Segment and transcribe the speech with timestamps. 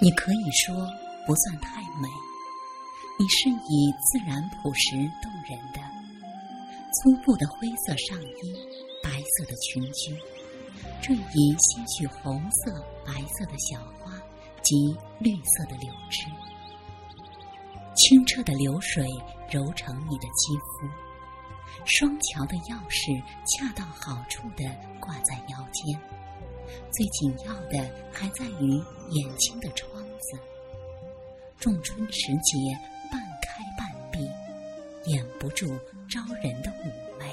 [0.00, 0.72] 你可以说
[1.26, 2.08] 不算太美，
[3.18, 5.80] 你是以自然朴实动人的
[6.92, 8.54] 粗布的灰色上衣，
[9.02, 10.16] 白色的裙裾，
[11.02, 14.12] 缀以些许红色、白色的小花
[14.62, 16.26] 及绿色的柳枝，
[17.96, 19.04] 清澈的流水
[19.50, 20.86] 揉成你的肌肤，
[21.84, 24.64] 双桥的钥匙恰到好处的
[25.00, 26.00] 挂在腰间，
[26.92, 28.72] 最紧要的还在于
[29.10, 29.88] 眼睛的窗。
[30.20, 30.36] 子，
[31.60, 32.58] 仲春时节，
[33.10, 34.28] 半开半闭，
[35.04, 35.66] 掩不住
[36.10, 37.32] 招人的妩媚。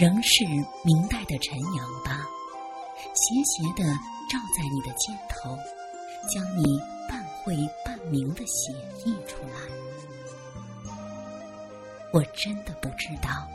[0.00, 0.44] 仍是
[0.82, 2.26] 明代的陈阳吧，
[3.14, 3.84] 斜斜的
[4.30, 5.54] 照在你的肩头，
[6.30, 8.72] 将你半晦半明的写
[9.04, 10.90] 意出来。
[12.12, 13.46] 我真的不知道，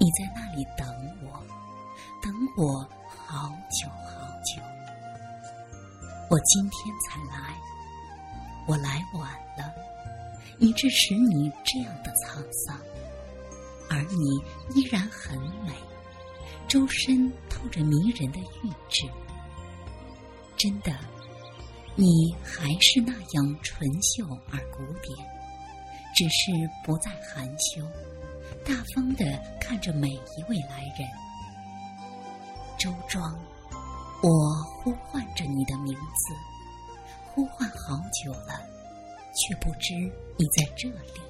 [0.00, 0.86] 你在那里等
[1.22, 1.40] 我，
[2.20, 2.88] 等我
[3.30, 4.60] 好久好久。
[6.28, 7.56] 我今天才来，
[8.66, 9.72] 我来晚了，
[10.58, 12.76] 以致使你这样的沧桑，
[13.88, 15.72] 而你依然很美，
[16.66, 19.06] 周身透着迷人的玉质。
[20.56, 20.92] 真的，
[21.94, 25.16] 你还是那样纯秀而古典，
[26.16, 26.50] 只是
[26.84, 27.80] 不再含羞，
[28.64, 29.24] 大方的
[29.60, 31.08] 看着每一位来人。
[32.80, 33.38] 周庄。
[34.22, 36.34] 我呼唤着你的名字，
[37.26, 38.58] 呼唤好久了，
[39.34, 39.92] 却不知
[40.38, 41.20] 你在这里。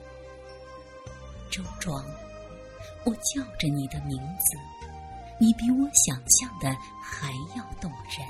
[1.51, 2.05] 周庄，
[3.05, 4.57] 我叫着你的名字，
[5.41, 6.73] 你比我想象的
[7.03, 8.25] 还要动人。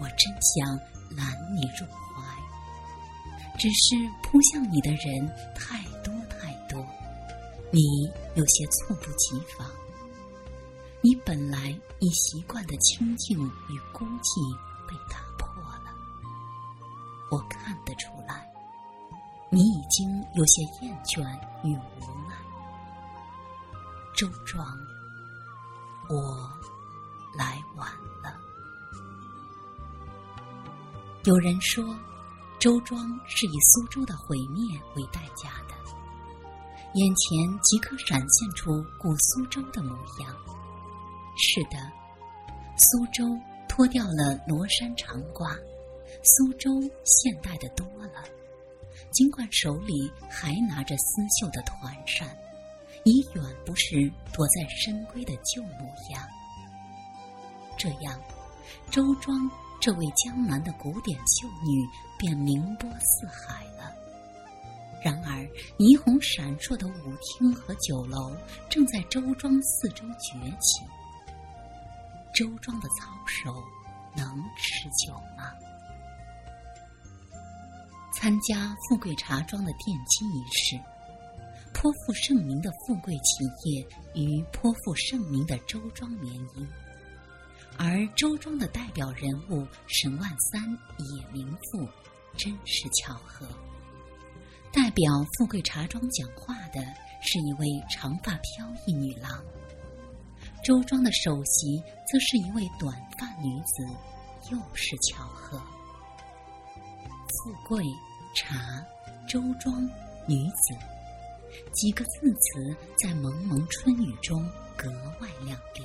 [0.00, 0.68] 我真想
[1.16, 3.94] 揽你入怀，只是
[4.24, 6.84] 扑向你的人太多太多，
[7.70, 7.80] 你
[8.34, 9.70] 有些猝不及防。
[11.06, 11.68] 你本来
[12.00, 14.58] 已习惯的清静与孤寂
[14.88, 15.94] 被打破了，
[17.30, 18.44] 我看得出来，
[19.48, 21.22] 你已经有些厌倦
[21.62, 22.34] 与无奈。
[24.16, 24.66] 周庄，
[26.08, 26.52] 我
[27.38, 27.88] 来晚
[28.20, 28.36] 了。
[31.22, 31.96] 有人说，
[32.58, 35.74] 周庄是以苏州的毁灭为代价的，
[36.94, 40.34] 眼前即刻闪现出古苏州的模样。
[41.36, 41.76] 是的，
[42.76, 43.24] 苏州
[43.68, 45.54] 脱掉了罗衫长褂，
[46.22, 46.70] 苏州
[47.04, 48.24] 现代的多了。
[49.12, 52.28] 尽管手里还拿着丝绣的团扇，
[53.04, 56.26] 已远不是躲在深闺的旧模样。
[57.78, 58.18] 这样，
[58.90, 61.86] 周庄这位江南的古典秀女
[62.18, 63.94] 便名播四海了。
[65.04, 65.44] 然而，
[65.78, 68.34] 霓虹闪烁的舞厅和酒楼
[68.68, 70.82] 正在周庄四周崛起。
[72.36, 73.50] 周庄的操守
[74.14, 74.26] 能
[74.58, 75.54] 持久吗？
[78.12, 80.78] 参加富贵茶庄的奠基仪式，
[81.72, 86.68] 颇负盛名的富贵企业与颇负盛名的周庄联姻，
[87.78, 90.62] 而周庄的代表人物沈万三
[90.98, 91.88] 也名富，
[92.36, 93.48] 真是巧合。
[94.74, 96.82] 代表富贵茶庄讲话的
[97.22, 99.42] 是一位长发飘逸女郎。
[100.66, 103.86] 周庄的首席则是一位短发女子，
[104.50, 105.56] 又是巧合。
[107.28, 107.84] 富贵
[108.34, 108.84] 茶
[109.28, 109.80] 周庄
[110.26, 110.74] 女子
[111.72, 114.42] 几个字词在蒙蒙春雨中
[114.76, 114.90] 格
[115.20, 115.84] 外亮丽。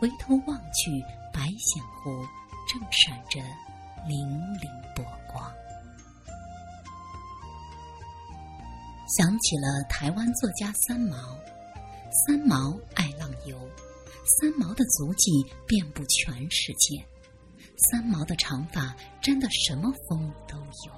[0.00, 0.90] 回头望去，
[1.30, 2.26] 白显湖
[2.66, 3.40] 正闪着
[4.06, 4.26] 粼
[4.58, 5.52] 粼波光。
[9.18, 11.18] 想起了台湾作家三毛。
[12.14, 13.58] 三毛爱浪游，
[14.24, 15.32] 三毛的足迹
[15.66, 17.04] 遍布全世界。
[17.76, 20.92] 三毛的长发沾的什么风都有。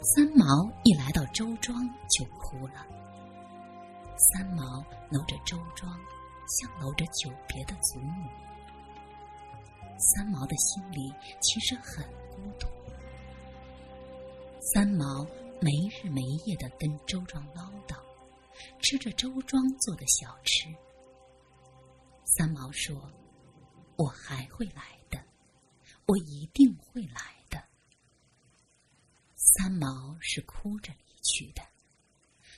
[0.00, 2.86] 三毛一来到周庄就哭了。
[4.16, 4.62] 三毛
[5.10, 5.98] 搂着周庄，
[6.46, 8.30] 像搂着久别的祖母。
[9.98, 12.68] 三毛的心里其实很孤独。
[14.60, 15.26] 三毛
[15.60, 17.99] 没日没夜的跟周庄唠叨。
[18.80, 20.66] 吃着周庄做的小吃，
[22.24, 23.12] 三毛说
[23.96, 25.22] ：“我还会来的，
[26.06, 27.62] 我一定会来的。”
[29.34, 31.62] 三毛是哭着离去的。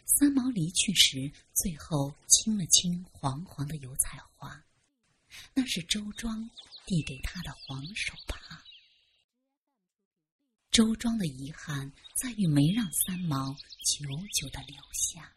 [0.04, 4.62] 三毛离去时，最后亲了亲黄黄的油菜花，
[5.54, 6.48] 那是周庄
[6.84, 8.62] 递给他的黄手帕。
[10.70, 13.54] 周庄的遗憾在于没让三毛
[13.84, 15.32] 久久的留下。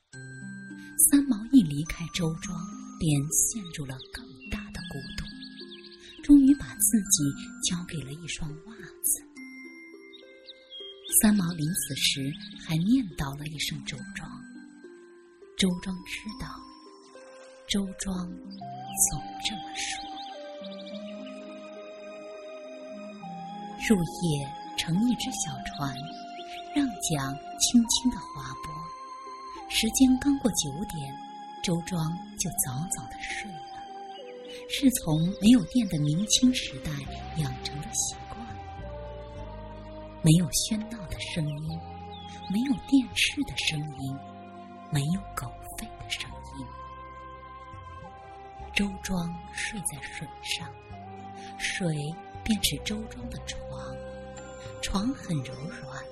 [1.09, 2.57] 三毛一离开周庄，
[2.99, 5.25] 便陷入了更大的孤独，
[6.23, 7.23] 终于把自己
[7.69, 9.21] 交给了一双袜子。
[11.21, 12.33] 三毛临死时
[12.65, 14.29] 还念叨了一声“周庄”，
[15.57, 16.47] 周庄知道，
[17.69, 20.03] 周庄总这么说。
[23.87, 25.95] 入夜乘一只小船，
[26.75, 28.73] 让桨轻轻的划拨。
[29.67, 31.13] 时间刚过九点，
[31.61, 31.99] 周庄
[32.37, 33.59] 就早早的睡了，
[34.69, 36.91] 是从没有电的明清时代
[37.37, 38.39] 养成的习惯。
[40.21, 41.79] 没有喧闹的声音，
[42.49, 44.17] 没有电视的声音，
[44.91, 45.47] 没有狗
[45.77, 46.65] 吠的声音。
[48.73, 50.69] 周庄睡在水上，
[51.57, 51.87] 水
[52.43, 53.95] 便是周庄的床，
[54.81, 56.03] 床很柔软，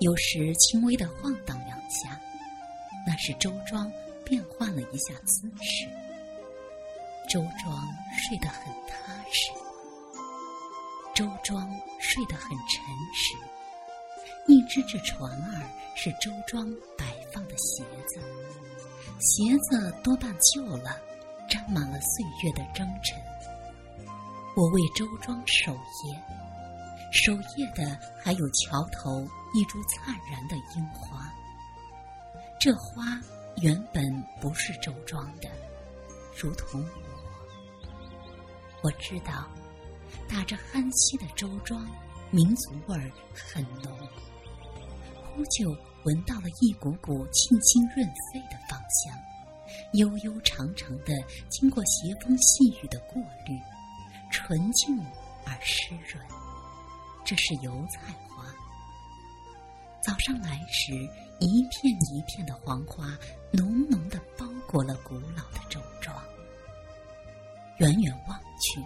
[0.00, 2.20] 有时轻微的晃荡两下，
[3.06, 3.90] 那是周庄
[4.24, 5.88] 变换了一下姿势。
[7.28, 9.52] 周庄睡得很踏实。
[11.14, 11.68] 周庄
[12.00, 12.82] 睡得很沉
[13.14, 13.34] 实，
[14.48, 16.66] 一只只船儿是周庄
[16.96, 18.20] 摆放的鞋子，
[19.20, 20.98] 鞋子多半旧了，
[21.48, 23.20] 沾满了岁月的征尘。
[24.56, 26.22] 我为周庄守夜，
[27.12, 29.22] 守夜的还有桥头
[29.54, 31.30] 一株灿然的樱花。
[32.64, 33.20] 这花
[33.60, 35.48] 原本不是周庄的，
[36.40, 37.88] 如同我，
[38.84, 39.48] 我知道。
[40.28, 41.84] 打着酣息的周庄，
[42.30, 43.92] 民族味儿很浓。
[45.34, 45.68] 忽就
[46.04, 49.12] 闻到了一股股沁心润肺的芳香，
[49.94, 51.12] 悠悠长长的，
[51.48, 53.60] 经过斜风细雨的过滤，
[54.30, 54.96] 纯净
[55.44, 56.24] 而湿润。
[57.24, 58.44] 这是油菜花。
[60.04, 60.92] 早上来时，
[61.38, 63.16] 一片一片的黄花，
[63.52, 66.16] 浓浓的包裹了古老的周庄。
[67.78, 68.82] 远远望去。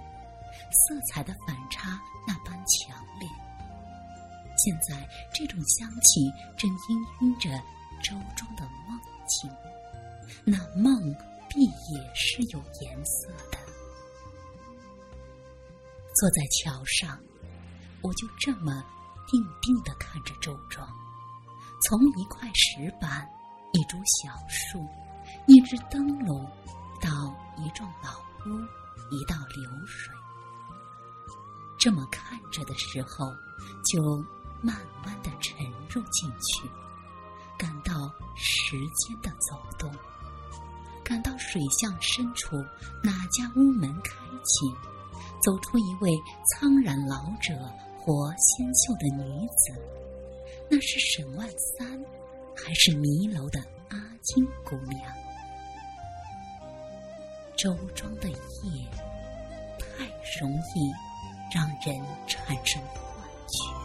[0.69, 3.29] 色彩的反差那般强烈。
[4.57, 7.51] 现在这种香气正氤氲着
[8.03, 8.99] 周庄的梦
[9.29, 9.51] 境，
[10.45, 11.15] 那梦
[11.49, 13.59] 必也是有颜色的。
[16.15, 17.19] 坐在桥上，
[18.03, 18.83] 我就这么
[19.29, 20.89] 定定的看着周庄，
[21.81, 23.29] 从一块石板、
[23.73, 24.85] 一株小树、
[25.47, 26.45] 一只灯笼，
[27.01, 27.11] 到
[27.57, 28.59] 一幢老屋、
[29.11, 30.15] 一道流水。
[31.79, 33.31] 这么看着的时候，
[33.85, 34.03] 就
[34.63, 35.55] 慢慢的沉
[35.89, 36.69] 入进去，
[37.59, 39.93] 感到时间的走动，
[41.05, 42.57] 感到水巷深处
[43.03, 44.75] 哪家屋门开启，
[45.41, 46.11] 走出一位
[46.51, 47.55] 苍然老者
[47.99, 50.06] 或纤秀的女子，
[50.69, 52.05] 那是沈万三，
[52.57, 55.01] 还是迷楼的阿金姑娘？
[57.57, 58.37] 周庄的夜
[59.79, 60.07] 太
[60.41, 61.17] 容易。
[61.55, 63.76] 让人产生幻觉。